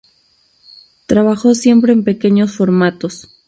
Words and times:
Trabajó 1.05 1.53
siempre 1.53 1.93
en 1.93 2.03
pequeños 2.03 2.55
formatos. 2.55 3.27